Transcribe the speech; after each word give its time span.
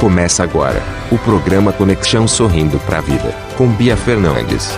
Começa 0.00 0.42
agora 0.42 0.82
o 1.10 1.16
programa 1.16 1.72
Conexão 1.72 2.28
Sorrindo 2.28 2.78
para 2.80 2.98
a 2.98 3.00
Vida, 3.00 3.34
com 3.56 3.66
Bia 3.66 3.96
Fernandes. 3.96 4.68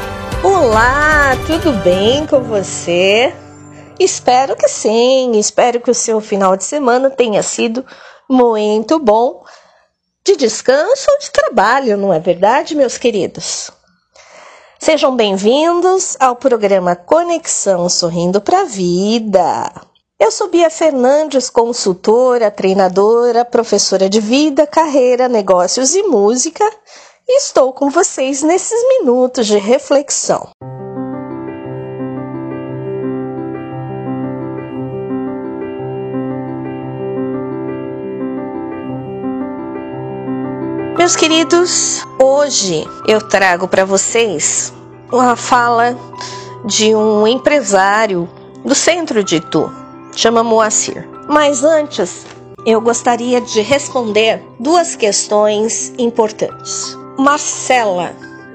Olá, 0.44 1.32
tudo 1.44 1.72
bem 1.82 2.24
com 2.24 2.40
você? 2.44 3.34
Espero 3.98 4.54
que 4.54 4.68
sim, 4.68 5.32
espero 5.36 5.80
que 5.80 5.90
o 5.90 5.94
seu 5.94 6.20
final 6.20 6.56
de 6.56 6.62
semana 6.62 7.10
tenha 7.10 7.42
sido 7.42 7.84
muito 8.30 9.00
bom 9.00 9.42
de 10.24 10.36
descanso 10.36 11.10
ou 11.10 11.18
de 11.18 11.32
trabalho, 11.32 11.96
não 11.96 12.14
é 12.14 12.20
verdade, 12.20 12.76
meus 12.76 12.96
queridos? 12.96 13.72
Sejam 14.78 15.16
bem-vindos 15.16 16.16
ao 16.20 16.36
programa 16.36 16.94
Conexão 16.94 17.88
Sorrindo 17.88 18.40
para 18.40 18.60
a 18.60 18.64
Vida. 18.66 19.68
Eu 20.20 20.32
sou 20.32 20.48
Bia 20.48 20.68
Fernandes, 20.68 21.48
consultora, 21.48 22.50
treinadora, 22.50 23.44
professora 23.44 24.08
de 24.08 24.20
vida, 24.20 24.66
carreira, 24.66 25.28
negócios 25.28 25.94
e 25.94 26.02
música, 26.02 26.68
e 27.26 27.38
estou 27.38 27.72
com 27.72 27.88
vocês 27.88 28.42
nesses 28.42 28.82
minutos 28.88 29.46
de 29.46 29.56
reflexão. 29.58 30.48
Meus 40.98 41.14
queridos, 41.14 42.04
hoje 42.20 42.84
eu 43.06 43.20
trago 43.20 43.68
para 43.68 43.84
vocês 43.84 44.72
uma 45.12 45.36
fala 45.36 45.96
de 46.64 46.92
um 46.92 47.24
empresário 47.24 48.28
do 48.64 48.74
centro 48.74 49.22
de 49.22 49.36
Itu, 49.36 49.87
chama 50.18 50.42
Moacir. 50.42 51.08
Mas 51.28 51.62
antes, 51.62 52.26
eu 52.66 52.80
gostaria 52.80 53.40
de 53.40 53.60
responder 53.60 54.42
duas 54.58 54.96
questões 54.96 55.92
importantes. 55.96 56.96
Marcela, 57.16 58.12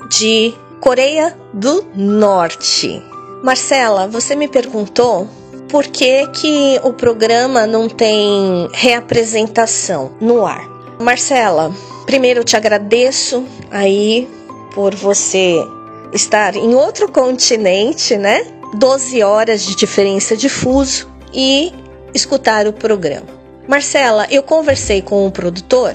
de 0.09 0.53
Coreia 0.81 1.38
do 1.53 1.86
Norte. 1.95 3.02
Marcela, 3.41 4.09
você 4.09 4.36
me 4.36 4.50
perguntou 4.50 5.25
por 5.69 5.86
que, 5.88 6.28
que 6.28 6.81
o 6.84 6.91
programa 6.91 7.66
não 7.66 7.88
tem 7.88 8.67
reapresentação 8.73 10.11
no 10.19 10.45
ar. 10.45 10.67
Marcela, 11.00 11.73
primeiro 12.06 12.41
eu 12.41 12.44
te 12.44 12.58
agradeço 12.58 13.45
aí 13.72 14.28
por 14.75 14.94
você 14.94 15.66
estar 16.11 16.58
em 16.58 16.75
outro 16.75 17.09
continente, 17.09 18.17
né? 18.17 18.45
12 18.75 19.23
horas 19.23 19.64
de 19.64 19.75
diferença 19.75 20.36
de 20.36 20.50
fuso 20.50 21.12
e 21.34 21.73
escutar 22.14 22.67
o 22.67 22.73
programa. 22.73 23.28
Marcela, 23.67 24.28
eu 24.30 24.44
conversei 24.44 25.02
com 25.02 25.26
o 25.26 25.31
produtor 25.31 25.94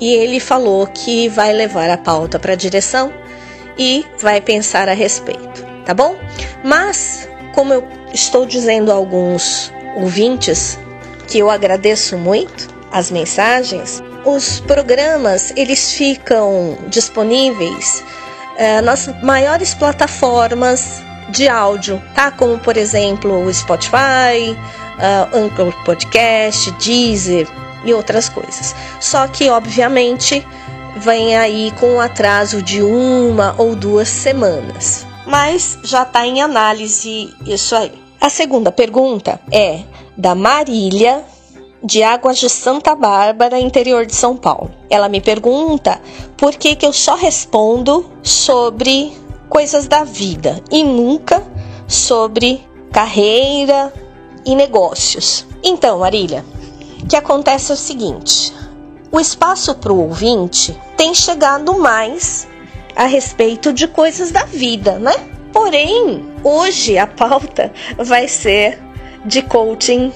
e 0.00 0.12
ele 0.12 0.40
falou 0.40 0.86
que 0.86 1.28
vai 1.28 1.52
levar 1.52 1.90
a 1.90 1.96
pauta 1.96 2.38
para 2.38 2.54
a 2.54 2.56
direção 2.56 3.12
e 3.78 4.04
vai 4.20 4.40
pensar 4.40 4.88
a 4.88 4.94
respeito, 4.94 5.64
tá 5.84 5.94
bom? 5.94 6.16
Mas, 6.64 7.28
como 7.54 7.72
eu 7.72 7.84
estou 8.12 8.46
dizendo 8.46 8.90
a 8.90 8.94
alguns 8.94 9.72
ouvintes 9.96 10.78
que 11.28 11.38
eu 11.38 11.50
agradeço 11.50 12.16
muito 12.16 12.68
as 12.90 13.10
mensagens, 13.10 14.02
os 14.24 14.60
programas 14.60 15.52
eles 15.56 15.92
ficam 15.92 16.76
disponíveis 16.88 18.02
uh, 18.56 18.82
nas 18.82 19.08
maiores 19.22 19.74
plataformas 19.74 21.02
de 21.28 21.48
áudio, 21.48 22.02
tá? 22.14 22.30
Como 22.30 22.58
por 22.58 22.76
exemplo 22.76 23.44
o 23.44 23.52
Spotify, 23.52 24.56
uh, 24.98 25.36
Anchor 25.36 25.72
Podcast, 25.84 26.70
Deezer 26.72 27.48
e 27.84 27.92
outras 27.92 28.28
coisas. 28.28 28.74
Só 29.00 29.26
que 29.28 29.48
obviamente 29.48 30.46
vem 30.96 31.36
aí 31.36 31.72
com 31.78 31.94
um 31.94 32.00
atraso 32.00 32.62
de 32.62 32.82
uma 32.82 33.54
ou 33.58 33.74
duas 33.74 34.08
semanas. 34.08 35.06
Mas 35.26 35.78
já 35.84 36.02
está 36.02 36.26
em 36.26 36.40
análise 36.40 37.32
isso 37.46 37.76
aí. 37.76 37.92
A 38.20 38.28
segunda 38.28 38.72
pergunta 38.72 39.40
é 39.52 39.82
da 40.16 40.34
Marília 40.34 41.22
de 41.82 42.02
Águas 42.02 42.38
de 42.38 42.48
Santa 42.48 42.94
Bárbara, 42.94 43.60
interior 43.60 44.04
de 44.04 44.14
São 44.14 44.36
Paulo. 44.36 44.70
Ela 44.90 45.08
me 45.08 45.20
pergunta 45.20 46.00
por 46.36 46.54
que, 46.54 46.74
que 46.74 46.84
eu 46.84 46.92
só 46.92 47.14
respondo 47.14 48.10
sobre 48.22 49.12
coisas 49.48 49.86
da 49.86 50.04
vida 50.04 50.62
e 50.70 50.82
nunca 50.82 51.42
sobre 51.86 52.66
carreira 52.92 53.92
e 54.44 54.54
negócios. 54.54 55.46
Então, 55.62 55.98
Marília, 55.98 56.44
o 57.02 57.06
que 57.06 57.16
acontece 57.16 57.70
é 57.70 57.74
o 57.74 57.78
seguinte: 57.78 58.52
o 59.10 59.18
espaço 59.18 59.74
para 59.74 59.92
o 59.92 60.00
ouvinte 60.00 60.78
tem 60.96 61.14
chegado 61.14 61.78
mais 61.78 62.46
a 62.94 63.06
respeito 63.06 63.72
de 63.72 63.86
coisas 63.88 64.30
da 64.30 64.44
vida, 64.44 64.98
né? 64.98 65.12
Porém, 65.52 66.24
hoje 66.44 66.98
a 66.98 67.06
pauta 67.06 67.72
vai 67.96 68.28
ser 68.28 68.78
de 69.24 69.42
coaching, 69.42 70.12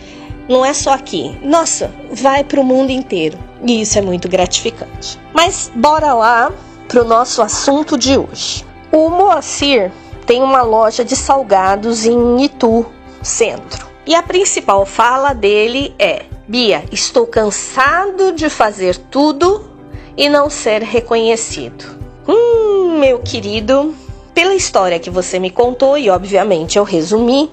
Não 0.49 0.65
é 0.65 0.73
só 0.75 0.93
aqui. 0.93 1.39
Nossa, 1.43 1.93
vai 2.11 2.43
para 2.43 2.61
o 2.61 2.65
mundo 2.65 2.91
inteiro. 2.91 3.39
E 3.63 3.83
isso 3.83 3.99
é 3.99 4.03
muito 4.03 4.29
gratificante. 4.29 5.19
Mas 5.33 5.71
bora 5.75 6.13
lá 6.15 6.51
para 6.89 7.03
o 7.03 7.05
nosso 7.05 7.43
assunto 7.43 7.97
de 7.97 8.17
hoje. 8.17 8.65
O 8.91 9.09
Moacir 9.11 9.93
tem 10.27 10.43
uma 10.43 10.63
loja 10.63 11.05
de 11.05 11.15
salgados 11.15 12.05
em 12.05 12.43
Itu, 12.43 12.85
centro. 13.23 13.87
E 14.07 14.15
a 14.15 14.23
principal 14.23 14.85
fala 14.85 15.33
dele 15.33 15.95
é: 15.99 16.25
Bia, 16.51 16.83
estou 16.91 17.29
cansado 17.29 18.33
de 18.33 18.51
fazer 18.51 18.97
tudo 18.97 19.71
e 20.17 20.29
não 20.29 20.51
ser 20.51 20.83
reconhecido. 20.83 21.97
Hum, 22.27 22.99
meu 22.99 23.21
querido, 23.21 23.95
pela 24.35 24.53
história 24.57 24.99
que 24.99 25.09
você 25.09 25.39
me 25.39 25.49
contou 25.49 25.97
e 25.97 26.11
obviamente 26.11 26.77
eu 26.77 26.83
resumi, 26.83 27.53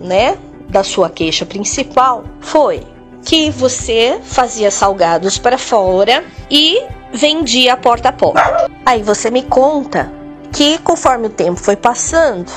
né, 0.00 0.38
da 0.68 0.84
sua 0.84 1.10
queixa 1.10 1.44
principal, 1.44 2.22
foi 2.38 2.86
que 3.24 3.50
você 3.50 4.20
fazia 4.22 4.70
salgados 4.70 5.38
para 5.38 5.58
fora 5.58 6.24
e 6.48 6.80
vendia 7.12 7.76
porta 7.76 8.10
a 8.10 8.12
porta. 8.12 8.70
Aí 8.86 9.02
você 9.02 9.28
me 9.28 9.42
conta 9.42 10.12
que 10.52 10.78
conforme 10.78 11.26
o 11.26 11.30
tempo 11.30 11.58
foi 11.58 11.74
passando, 11.74 12.52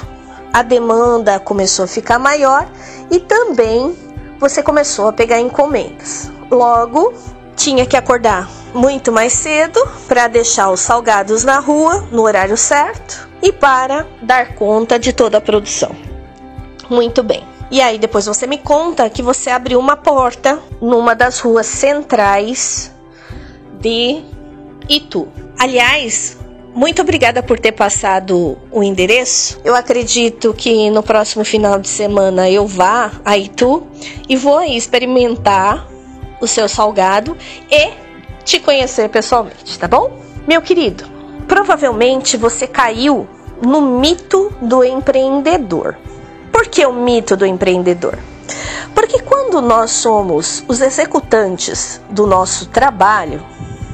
a 0.54 0.62
demanda 0.62 1.40
começou 1.40 1.86
a 1.86 1.88
ficar 1.88 2.20
maior 2.20 2.70
e 3.10 3.20
também 3.20 3.96
você 4.40 4.64
começou 4.64 5.10
a 5.10 5.14
pegar 5.14 5.40
encomendas. 5.40 6.32
Logo, 6.50 7.14
tinha 7.56 7.86
que 7.86 7.98
acordar 7.98 8.50
muito 8.74 9.12
mais 9.12 9.34
cedo 9.34 9.80
para 10.08 10.28
deixar 10.28 10.72
os 10.72 10.80
salgados 10.80 11.44
na 11.44 11.60
rua 11.60 12.08
no 12.12 12.24
horário 12.24 12.56
certo 12.56 13.28
e 13.42 13.52
para 13.52 14.08
dar 14.22 14.56
conta 14.56 14.98
de 14.98 15.12
toda 15.12 15.38
a 15.38 15.42
produção. 15.42 15.96
Muito 16.90 17.22
bem. 17.22 17.44
E 17.70 17.82
aí 17.82 18.00
depois 18.00 18.26
você 18.26 18.48
me 18.48 18.58
conta 18.58 19.10
que 19.10 19.22
você 19.22 19.50
abriu 19.50 19.80
uma 19.80 19.96
porta 19.96 20.60
numa 20.82 21.14
das 21.14 21.40
ruas 21.40 21.68
centrais 21.68 22.92
de 23.80 24.24
Itu. 24.88 25.28
Aliás, 25.60 26.39
muito 26.74 27.02
obrigada 27.02 27.42
por 27.42 27.60
ter 27.60 27.72
passado 27.72 28.58
o 28.72 28.84
endereço. 28.84 29.60
Eu 29.64 29.76
acredito 29.76 30.54
que 30.54 30.90
no 30.90 31.02
próximo 31.02 31.44
final 31.44 31.80
de 31.80 31.88
semana 31.88 32.50
eu 32.50 32.68
vá 32.68 33.12
a 33.26 33.38
Itu 33.38 33.88
e 34.28 34.36
vou 34.36 34.58
aí 34.58 34.78
experimentar 34.78 35.88
o 36.40 36.48
seu 36.48 36.70
salgado 36.70 37.36
e 37.70 37.92
te 38.44 38.60
conhecer 38.60 39.10
pessoalmente, 39.10 39.78
tá 39.78 39.88
bom? 39.88 40.20
Meu 40.48 40.62
querido, 40.62 41.06
provavelmente 41.48 42.38
você 42.38 42.66
caiu 42.66 43.28
no 43.62 43.82
mito 44.00 44.54
do 44.62 44.84
empreendedor. 44.84 45.98
Por 46.52 46.68
que 46.68 46.86
o 46.86 46.94
mito 46.94 47.36
do 47.36 47.46
empreendedor? 47.46 48.18
Porque 48.96 49.20
quando 49.22 49.62
nós 49.62 49.92
somos 49.92 50.64
os 50.68 50.82
executantes 50.82 52.02
do 52.10 52.26
nosso 52.26 52.68
trabalho, 52.68 53.44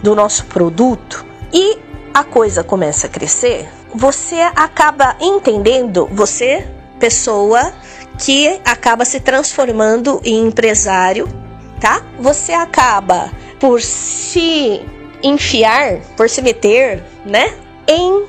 do 0.01 0.15
nosso 0.15 0.45
produto, 0.45 1.25
e 1.53 1.77
a 2.15 2.23
coisa 2.23 2.63
começa 2.63 3.07
a 3.07 3.09
crescer, 3.09 3.67
você 3.93 4.39
acaba 4.55 5.17
entendendo, 5.19 6.07
você, 6.09 6.65
pessoa 6.97 7.73
que 8.17 8.57
acaba 8.63 9.03
se 9.03 9.19
transformando 9.19 10.21
em 10.23 10.47
empresário, 10.47 11.27
tá? 11.81 12.01
Você 12.17 12.53
acaba 12.53 13.29
por 13.59 13.81
se 13.81 14.81
enfiar, 15.21 15.99
por 16.15 16.29
se 16.29 16.41
meter, 16.41 17.03
né, 17.25 17.53
em 17.85 18.25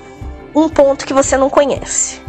um 0.52 0.68
ponto 0.68 1.06
que 1.06 1.14
você 1.14 1.36
não 1.36 1.48
conhece. 1.48 2.20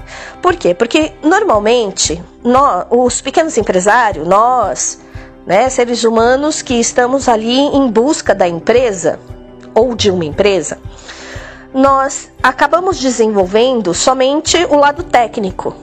Por 0.44 0.56
quê? 0.56 0.75
Porque 0.75 1.13
normalmente 1.24 2.24
nós, 2.44 2.86
os 2.92 3.19
pequenos 3.19 3.57
empresários, 3.57 4.27
nós, 4.27 5.00
né, 5.44 5.68
seres 5.69 6.04
humanos 6.04 6.62
que 6.62 6.75
estamos 6.75 7.27
ali 7.27 7.57
em 7.57 7.89
busca 7.89 8.36
da 8.36 8.48
empresa 8.48 9.19
ou 9.74 9.95
de 9.95 10.12
uma 10.12 10.25
empresa, 10.25 10.80
nós 11.77 12.31
acabamos 12.41 13.00
desenvolvendo 13.00 13.94
somente 13.94 14.57
o 14.65 14.77
lado 14.77 15.03
técnico. 15.03 15.75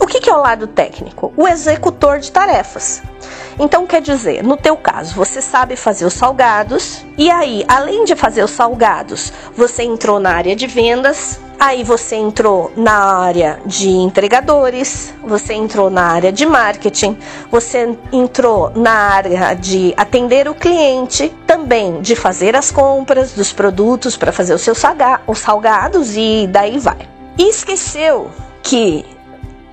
O 0.00 0.06
que, 0.06 0.20
que 0.20 0.30
é 0.30 0.32
o 0.32 0.40
lado 0.40 0.68
técnico? 0.68 1.32
O 1.36 1.48
executor 1.48 2.20
de 2.20 2.30
tarefas. 2.30 3.02
Então 3.58 3.84
quer 3.84 4.00
dizer, 4.00 4.44
no 4.44 4.56
teu 4.56 4.76
caso, 4.76 5.16
você 5.16 5.42
sabe 5.42 5.74
fazer 5.74 6.04
os 6.04 6.14
salgados 6.14 7.04
e 7.18 7.28
aí, 7.32 7.64
além 7.66 8.04
de 8.04 8.14
fazer 8.14 8.44
os 8.44 8.52
salgados, 8.52 9.32
você 9.56 9.82
entrou 9.82 10.20
na 10.20 10.30
área 10.30 10.54
de 10.54 10.68
vendas, 10.68 11.40
Aí 11.60 11.82
você 11.82 12.14
entrou 12.14 12.70
na 12.76 12.92
área 12.92 13.58
de 13.66 13.88
entregadores, 13.88 15.12
você 15.24 15.54
entrou 15.54 15.90
na 15.90 16.04
área 16.04 16.30
de 16.30 16.46
marketing, 16.46 17.18
você 17.50 17.98
entrou 18.12 18.70
na 18.76 18.92
área 18.92 19.54
de 19.54 19.92
atender 19.96 20.48
o 20.48 20.54
cliente, 20.54 21.34
também 21.48 22.00
de 22.00 22.14
fazer 22.14 22.54
as 22.54 22.70
compras 22.70 23.32
dos 23.32 23.52
produtos 23.52 24.16
para 24.16 24.30
fazer 24.30 24.54
os 24.54 24.62
seus 24.62 24.80
os 25.26 25.38
salgados 25.40 26.16
e 26.16 26.48
daí 26.48 26.78
vai. 26.78 27.08
E 27.36 27.50
esqueceu 27.50 28.30
que 28.62 29.04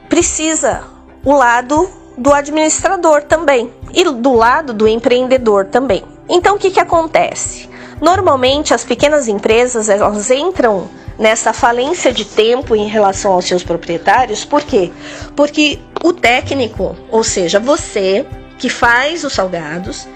precisa 0.10 0.82
o 1.24 1.34
lado 1.34 1.88
do 2.18 2.34
administrador 2.34 3.22
também 3.24 3.72
e 3.94 4.04
do 4.04 4.34
lado 4.34 4.74
do 4.74 4.88
empreendedor 4.88 5.66
também. 5.66 6.04
Então 6.28 6.56
o 6.56 6.60
que, 6.60 6.72
que 6.72 6.80
acontece? 6.80 7.70
Normalmente 8.02 8.74
as 8.74 8.84
pequenas 8.84 9.28
empresas 9.28 9.88
elas 9.88 10.32
entram 10.32 10.90
nessa 11.18 11.54
falência 11.54 12.12
de 12.12 12.26
tempo 12.26 12.76
em 12.76 12.88
relação 12.88 13.32
aos 13.32 13.46
seus 13.46 13.64
proprietários, 13.64 14.44
por 14.44 14.62
quê? 14.64 14.92
Porque 15.36 15.80
o 16.04 16.12
técnico, 16.14 16.96
ou 17.10 17.24
seja, 17.24 17.60
você 17.60 18.26
que 18.58 18.70
faz 18.70 19.24
os 19.24 19.34
salgados, 19.34 20.08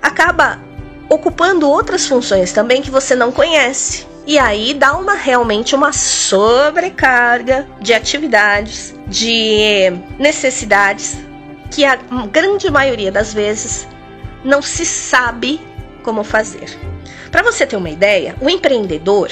acaba 0.00 0.60
ocupando 1.08 1.68
outras 1.68 2.06
funções 2.06 2.52
também 2.52 2.82
que 2.82 2.90
você 2.90 3.14
não 3.14 3.30
conhece. 3.30 4.06
E 4.26 4.38
aí 4.38 4.72
dá 4.72 4.96
uma 4.96 5.14
realmente 5.14 5.74
uma 5.74 5.92
sobrecarga 5.92 7.66
de 7.80 7.92
atividades, 7.92 8.94
de 9.08 9.92
necessidades 10.18 11.18
que 11.70 11.84
a 11.84 11.96
grande 12.30 12.70
maioria 12.70 13.10
das 13.10 13.34
vezes 13.34 13.88
não 14.44 14.62
se 14.62 14.86
sabe 14.86 15.60
como 16.02 16.22
fazer. 16.22 16.78
Para 17.30 17.42
você 17.42 17.66
ter 17.66 17.76
uma 17.76 17.90
ideia, 17.90 18.36
o 18.40 18.48
empreendedor 18.48 19.30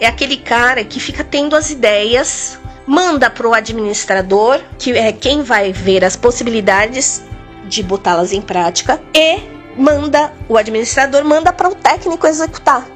é 0.00 0.06
aquele 0.06 0.36
cara 0.36 0.84
que 0.84 1.00
fica 1.00 1.24
tendo 1.24 1.56
as 1.56 1.70
ideias, 1.70 2.58
manda 2.86 3.28
para 3.30 3.48
o 3.48 3.54
administrador, 3.54 4.60
que 4.78 4.92
é 4.92 5.12
quem 5.12 5.42
vai 5.42 5.72
ver 5.72 6.04
as 6.04 6.16
possibilidades 6.16 7.22
de 7.64 7.82
botá-las 7.82 8.32
em 8.32 8.40
prática, 8.40 9.00
e 9.14 9.40
manda 9.76 10.32
o 10.48 10.56
administrador 10.56 11.24
manda 11.24 11.52
para 11.52 11.68
o 11.68 11.74
técnico 11.74 12.26
executar. 12.26 12.86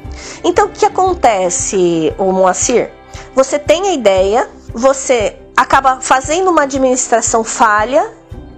Então 0.44 0.66
o 0.66 0.70
que 0.70 0.86
acontece, 0.86 2.12
o 2.18 2.32
Moacir? 2.32 2.90
Você 3.34 3.58
tem 3.58 3.88
a 3.88 3.92
ideia, 3.92 4.48
você 4.72 5.36
acaba 5.56 6.00
fazendo 6.00 6.50
uma 6.50 6.62
administração 6.62 7.42
falha 7.44 8.12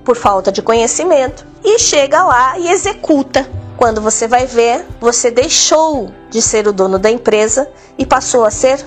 por 0.04 0.16
falta 0.16 0.52
de 0.52 0.62
conhecimento 0.62 1.46
e 1.64 1.78
chega 1.78 2.22
lá 2.22 2.58
e 2.58 2.68
executa 2.68 3.48
quando 3.76 4.00
você 4.00 4.28
vai 4.28 4.46
ver, 4.46 4.86
você 5.00 5.30
deixou 5.30 6.10
de 6.30 6.40
ser 6.40 6.66
o 6.66 6.72
dono 6.72 6.98
da 6.98 7.10
empresa 7.10 7.68
e 7.98 8.06
passou 8.06 8.44
a 8.44 8.50
ser 8.50 8.84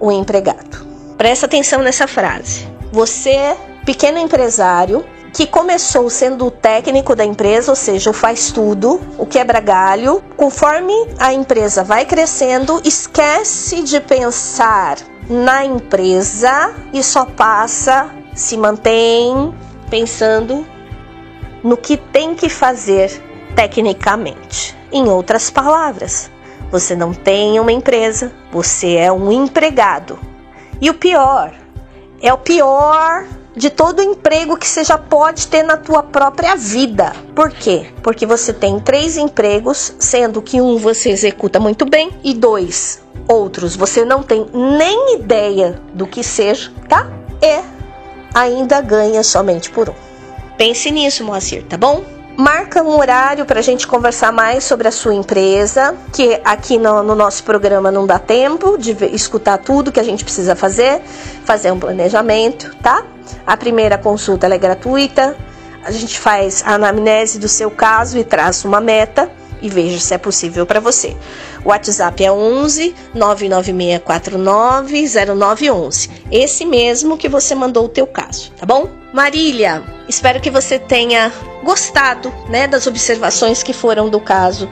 o 0.00 0.10
empregado. 0.10 0.86
Presta 1.16 1.46
atenção 1.46 1.82
nessa 1.82 2.06
frase. 2.06 2.68
Você, 2.92 3.56
pequeno 3.84 4.18
empresário, 4.18 5.04
que 5.32 5.46
começou 5.46 6.08
sendo 6.08 6.46
o 6.46 6.50
técnico 6.50 7.14
da 7.14 7.24
empresa, 7.24 7.70
ou 7.70 7.76
seja, 7.76 8.10
o 8.10 8.12
faz 8.12 8.50
tudo, 8.50 9.00
o 9.18 9.26
quebra 9.26 9.60
galho, 9.60 10.22
conforme 10.36 10.94
a 11.18 11.32
empresa 11.32 11.84
vai 11.84 12.04
crescendo, 12.06 12.80
esquece 12.84 13.82
de 13.82 14.00
pensar 14.00 14.96
na 15.28 15.64
empresa 15.64 16.74
e 16.92 17.02
só 17.02 17.24
passa, 17.26 18.10
se 18.34 18.56
mantém 18.56 19.54
pensando 19.90 20.66
no 21.62 21.76
que 21.76 21.96
tem 21.96 22.34
que 22.34 22.48
fazer 22.48 23.27
tecnicamente. 23.58 24.76
Em 24.92 25.08
outras 25.08 25.50
palavras, 25.50 26.30
você 26.70 26.94
não 26.94 27.12
tem 27.12 27.58
uma 27.58 27.72
empresa, 27.72 28.30
você 28.52 28.94
é 28.94 29.10
um 29.10 29.32
empregado. 29.32 30.16
E 30.80 30.88
o 30.88 30.94
pior, 30.94 31.52
é 32.22 32.32
o 32.32 32.38
pior 32.38 33.26
de 33.56 33.68
todo 33.68 34.00
emprego 34.00 34.56
que 34.56 34.68
você 34.68 34.84
já 34.84 34.96
pode 34.96 35.48
ter 35.48 35.64
na 35.64 35.76
tua 35.76 36.04
própria 36.04 36.54
vida. 36.54 37.12
Por 37.34 37.50
quê? 37.50 37.88
Porque 38.00 38.24
você 38.24 38.52
tem 38.52 38.78
três 38.78 39.16
empregos, 39.16 39.92
sendo 39.98 40.40
que 40.40 40.60
um 40.60 40.76
você 40.76 41.10
executa 41.10 41.58
muito 41.58 41.84
bem 41.84 42.12
e 42.22 42.34
dois 42.34 43.02
outros 43.26 43.74
você 43.74 44.04
não 44.04 44.22
tem 44.22 44.46
nem 44.54 45.16
ideia 45.16 45.82
do 45.92 46.06
que 46.06 46.22
seja, 46.22 46.70
tá? 46.88 47.10
E 47.42 47.60
ainda 48.32 48.80
ganha 48.80 49.24
somente 49.24 49.68
por 49.68 49.88
um. 49.88 49.94
Pense 50.56 50.92
nisso, 50.92 51.24
Moacir, 51.24 51.64
tá 51.64 51.76
bom? 51.76 52.17
Marca 52.38 52.84
um 52.84 52.96
horário 52.96 53.44
para 53.44 53.58
a 53.58 53.62
gente 53.62 53.84
conversar 53.84 54.30
mais 54.30 54.62
sobre 54.62 54.86
a 54.86 54.92
sua 54.92 55.12
empresa, 55.12 55.96
que 56.12 56.40
aqui 56.44 56.78
no, 56.78 57.02
no, 57.02 57.16
nosso 57.16 57.42
programa 57.42 57.90
não 57.90 58.06
dá 58.06 58.16
tempo 58.16 58.78
de 58.78 58.92
escutar 59.12 59.58
tudo 59.58 59.90
que 59.90 59.98
a 59.98 60.04
gente 60.04 60.22
precisa 60.22 60.54
fazer, 60.54 61.02
fazer 61.44 61.72
um 61.72 61.80
planejamento, 61.80 62.72
tá? 62.76 63.04
A 63.44 63.56
primeira 63.56 63.98
consulta 63.98 64.46
é 64.46 64.56
gratuita, 64.56 65.36
a 65.82 65.90
gente 65.90 66.16
faz 66.16 66.62
a 66.64 66.74
anamnese 66.74 67.40
do 67.40 67.48
seu 67.48 67.72
caso 67.72 68.16
e 68.16 68.22
traça 68.22 68.68
uma 68.68 68.80
meta 68.80 69.28
e 69.60 69.68
veja 69.68 69.98
se 69.98 70.14
é 70.14 70.18
possível 70.18 70.64
para 70.64 70.78
você. 70.78 71.16
O 71.64 71.70
WhatsApp 71.70 72.24
é 72.24 72.30
11 72.30 72.94
99649 73.14 75.06
0911. 75.36 76.10
Esse 76.30 76.64
mesmo 76.64 77.18
que 77.18 77.28
você 77.28 77.56
mandou 77.56 77.86
o 77.86 77.88
teu 77.88 78.06
caso, 78.06 78.52
tá 78.52 78.64
bom? 78.64 78.97
Marília, 79.12 79.82
espero 80.08 80.40
que 80.40 80.50
você 80.50 80.78
tenha 80.78 81.32
gostado, 81.62 82.32
né, 82.48 82.66
das 82.66 82.86
observações 82.86 83.62
que 83.62 83.72
foram 83.72 84.08
do 84.08 84.20
caso 84.20 84.68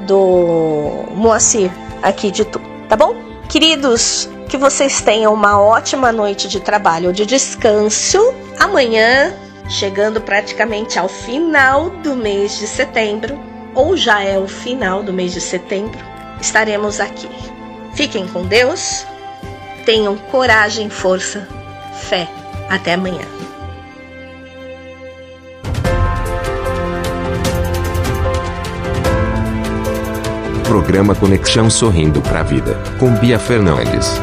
do 0.00 1.04
Moacir 1.12 1.70
aqui 2.02 2.30
de 2.30 2.44
tu, 2.44 2.60
tá 2.88 2.96
bom? 2.96 3.14
Queridos, 3.48 4.28
que 4.48 4.56
vocês 4.56 5.00
tenham 5.00 5.32
uma 5.32 5.60
ótima 5.60 6.12
noite 6.12 6.48
de 6.48 6.60
trabalho 6.60 7.08
ou 7.08 7.12
de 7.12 7.24
descanso. 7.24 8.34
Amanhã, 8.58 9.32
chegando 9.68 10.20
praticamente 10.20 10.98
ao 10.98 11.08
final 11.08 11.90
do 11.90 12.14
mês 12.16 12.58
de 12.58 12.66
setembro, 12.66 13.38
ou 13.74 13.96
já 13.96 14.22
é 14.22 14.38
o 14.38 14.48
final 14.48 15.02
do 15.02 15.12
mês 15.12 15.32
de 15.32 15.40
setembro, 15.40 15.98
estaremos 16.40 17.00
aqui. 17.00 17.28
Fiquem 17.94 18.26
com 18.26 18.44
Deus, 18.44 19.06
tenham 19.84 20.16
coragem, 20.16 20.90
força, 20.90 21.46
fé. 21.94 22.28
Até 22.68 22.94
amanhã. 22.94 23.45
Programa 30.66 31.14
Conexão 31.14 31.70
Sorrindo 31.70 32.20
para 32.20 32.40
a 32.40 32.42
Vida, 32.42 32.76
com 32.98 33.14
Bia 33.14 33.38
Fernandes. 33.38 34.20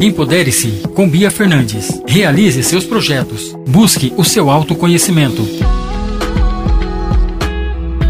Empodere-se 0.00 0.82
com 0.92 1.08
Bia 1.08 1.30
Fernandes. 1.30 2.02
Realize 2.04 2.60
seus 2.64 2.84
projetos. 2.84 3.56
Busque 3.68 4.12
o 4.16 4.24
seu 4.24 4.50
autoconhecimento. 4.50 5.46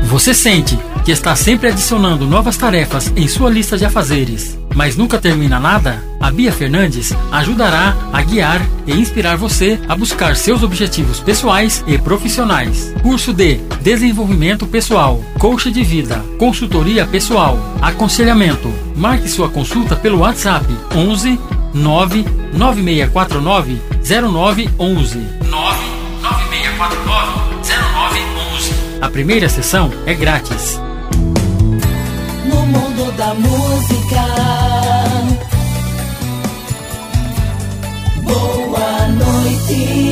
Você 0.05 0.33
sente 0.33 0.79
que 1.05 1.13
está 1.13 1.37
sempre 1.37 1.69
adicionando 1.69 2.27
novas 2.27 2.57
tarefas 2.57 3.13
em 3.15 3.29
sua 3.29 3.51
lista 3.51 3.77
de 3.77 3.85
afazeres, 3.85 4.59
mas 4.75 4.97
nunca 4.97 5.19
termina 5.19 5.61
nada? 5.61 6.03
A 6.21 6.31
Bia 6.31 6.53
Fernandes 6.53 7.13
ajudará 7.31 7.95
a 8.13 8.23
guiar 8.23 8.67
e 8.87 8.93
inspirar 8.93 9.37
você 9.37 9.79
a 9.89 9.95
buscar 9.95 10.35
seus 10.37 10.63
objetivos 10.63 11.21
pessoais 11.21 11.85
e 11.87 11.99
profissionais. 11.99 12.95
Curso 13.03 13.31
de 13.33 13.57
Desenvolvimento 13.83 14.67
Pessoal, 14.67 15.21
Coach 15.39 15.71
de 15.71 15.85
Vida, 15.85 16.25
Consultoria 16.39 17.07
Pessoal, 17.07 17.59
Aconselhamento. 17.83 18.73
Marque 18.97 19.29
sua 19.29 19.51
consulta 19.51 19.95
pelo 19.97 20.21
WhatsApp 20.21 20.65
11 20.95 21.39
99649 21.75 23.79
0911. 24.03 25.19
99649 25.51 27.45
0911. 27.63 28.73
A 29.01 29.11
primeira 29.11 29.49
sessão 29.49 29.91
é 30.07 30.15
grátis. 30.15 30.81
No 32.47 32.65
mundo 32.67 33.13
da 33.17 33.35
música. 33.35 34.64
Noite. 39.77 40.04